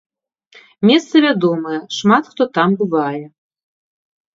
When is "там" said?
2.59-2.69